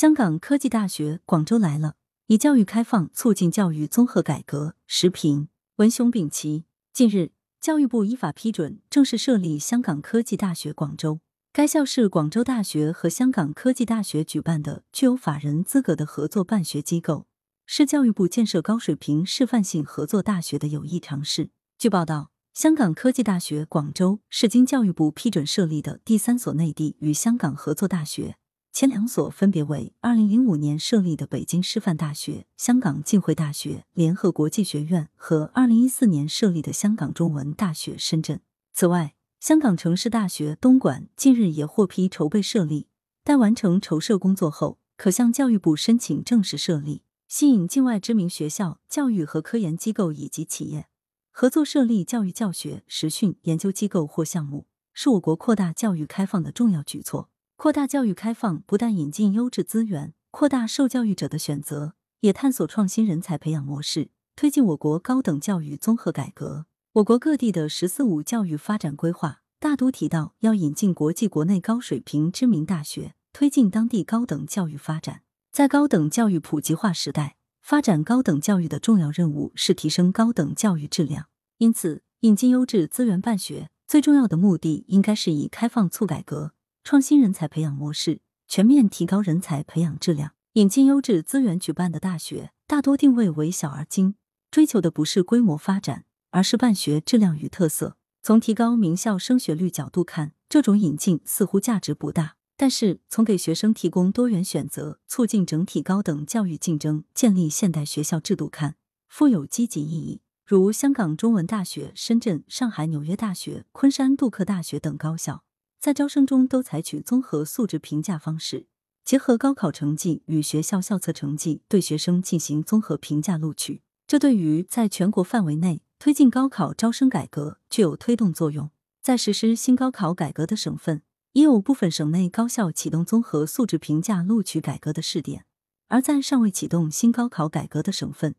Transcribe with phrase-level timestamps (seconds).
[0.00, 1.96] 香港科技大学广州来了，
[2.28, 4.74] 以教育开放促进教育综合改革。
[4.86, 6.64] 时评：文雄丙奇。
[6.90, 11.20] 近日，教育部依法批准正式设立香港科技大学广州。
[11.52, 17.26] 该校是广州大学和香港科技大学举办的具有法人资格的合作办学机构，
[17.66, 21.50] 是教育部建设高水平示范性合作大学的有益尝试。
[21.76, 28.38] 据报道，香港科技大学广州是经教育部批准设立的第三所内地与香港合作大学。
[28.72, 38.40] 前两所分别为二零零五年设立的北京师范大学、香港浸会大学联合国际学院和二零一四年设立的香港中文大学深圳。
[38.72, 42.86] 此外，香港城市大学东莞近日也获批筹备设立，
[43.24, 50.86] 待完成筹设工作后，可向教育部申请正式设立，吸引境外知名学校、教育和科研机构以及企业
[51.32, 57.28] 合作设立教育教学、实训、研究机构或项目，是我国扩大教育开放的重要举措。
[57.62, 66.64] 扩大教育开放，不但引进优质资源，扩大受教育者的选择，也探索创新人才培养模式，推进我国高等教育综合改革。
[66.94, 75.20] 我国各地的“十四五”教育发展规划大都提到，要引进国际国内高水平知名大学，推进当地高等教育发展。
[75.52, 81.26] 在高等教育普及化时代，发展高等教育的重要任务是提升高等教育质量。
[81.58, 86.52] 因此，引进优质资源办学，最重要的目的应该是以开放促改革。
[86.82, 94.16] 创新人才培养模式，全面提高人才培养质量，引进优质资源举办的大学，大多定位为小而精，
[94.50, 97.96] 追求的不是规模发展，而是办学质量与特色。
[98.22, 108.76] 从提高名校升学率角度看，这种引进似乎价值不大；但是从给学生提供多元选择，促进整体高等教育竞争，建立现代学校制度看，
[109.08, 110.20] 富有积极意义。
[110.44, 115.44] 如香港中文大学、深圳、上海纽约大学、昆山杜克大学等高校。
[115.80, 118.66] 在招生中都采取综合素质评价方式，
[119.02, 123.80] 结合高考成绩与学校校测成绩，对学生进行综合评价录取。
[124.06, 128.70] 这对于在全国范围内推进高考招生改革具有推动作用。
[129.00, 131.00] 在实施新高考改革的省份，
[131.32, 135.44] 已有部分省内高校启动综合素质评价录取改革的试点；
[135.88, 138.34] 而在尚未启动新高考改革的省份，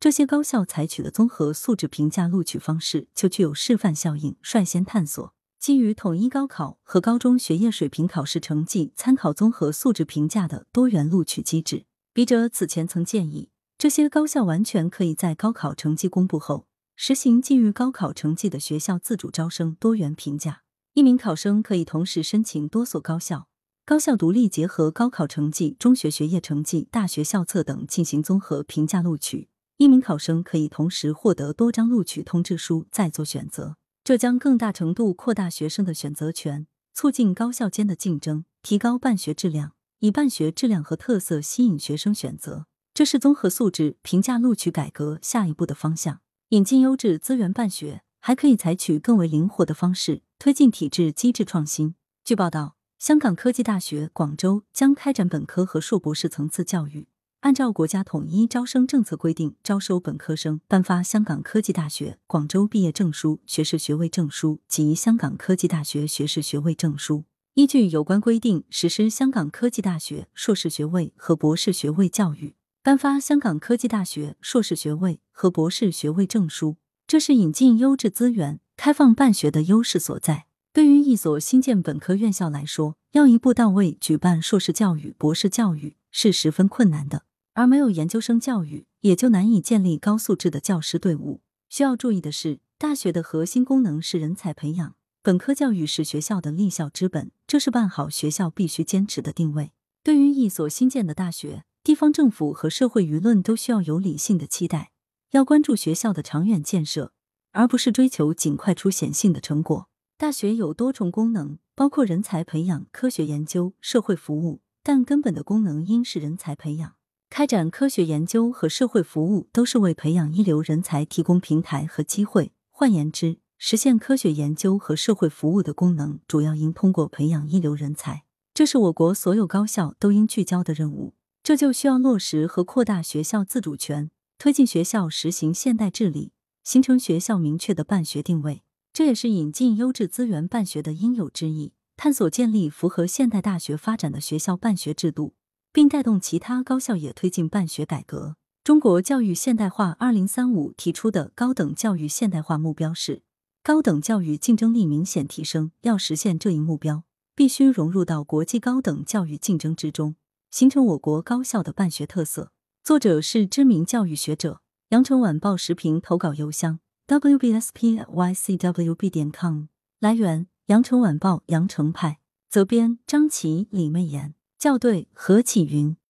[0.00, 5.35] 这些高校采取的综合素质评价录取方式就具有示范效应，率先探索。
[5.58, 20.62] 基于统一高考和高中学业水平考试成绩参考综合素质评价的多元录取机制，笔者此前曾建议，这些高校完全可以在高考成绩公布后，实行基于高考成绩的学校自主招生多元评价。
[20.94, 23.48] 一名考生可以同时申请多所高校，
[23.84, 29.48] 高校独立结合高考成绩、中学学业成绩、大学校测等进行综合评价录取。
[29.78, 33.76] 一名考生可以同时获得多张录取通知书，再做选择。
[34.06, 42.66] 这将更大程度扩大学生的选择权，促进高校间的竞争，提高办学质量，以办学质量和特色吸引学生选择。
[42.94, 46.20] 这是综合素质评价录取改革下一步的方向。
[46.50, 51.96] 引进优质资源办学，还可以采取更为灵活的方式，推进体制机制创新。
[52.22, 57.08] 据报道，香港科技大学广州将开展本科和硕博士层次教育。
[57.46, 67.22] 按照国家统一招生政策规定，招收本科生，颁发香港科技大学广州毕业证书、学士学位证书及香港科技大学学士学位证书。
[67.54, 76.74] 依据有关规定，实施香港科技大学硕士学位和博士学位教育，颁发香港科技大学硕士学位和博士学位证书。
[77.06, 80.46] 这是引进优质资源、开放办学的优势所在。
[80.72, 87.22] 对于一所新建本科院校来说，要一步到位举办硕士教育、博士教育是十分困难的。
[87.56, 91.40] 而没有研究生教育，也就难以建立高素质的教师队伍。
[91.70, 99.72] 需要注意的是，大学的核心功能是人才培养，本科教育是学校的立校之本，这是办好学校必须坚持的定位。
[100.02, 104.92] 对于一所新建的大学，地方政府和社会舆论都需要有理性的期待，
[105.30, 107.14] 要关注学校的长远建设，
[107.52, 109.88] 而不是追求尽快出显性的成果。
[110.18, 116.95] 大学有多重功能，包括人才培养、科学研究、社会服务，但根本的功能应是人才培养。
[117.36, 122.54] 开展科学研究和社会服务，都是为培养一流人才提供平台和机会。
[122.70, 128.24] 换言之，实现科学研究和社会服务的功能，主要应通过培养一流人才。
[128.54, 131.12] 这是我国所有高校都应聚焦的任务。
[131.42, 136.32] 这就需要落实和扩大学校自主权，推进学校实行现代治理，
[136.64, 138.62] 形成学校明确的办学定位。
[138.94, 145.34] 这也是引进优质资源办学的应有之义，探索建立符合现代大学发展的学校办学制度。
[145.76, 148.36] 并带动其他高校也推进办学改革。
[148.64, 153.20] 中国教育现代化二零三五提出的高等教育现代化目标是
[153.62, 155.72] 高等教育竞争力明显提升。
[155.82, 157.02] 要实现这一目标，
[157.34, 160.16] 必须融入到国际高等教育竞争之中。
[160.50, 162.52] 形成我国高校的办学特色。
[162.82, 164.62] 作者是知名教育学者。
[164.88, 169.64] 羊城晚报时评投稿邮箱：wbspycwb 点 com。
[170.00, 172.20] 来源：羊城晚报羊城派。
[172.48, 174.35] 责编：张琪、李媚妍。
[174.58, 175.96] 校对：何启云。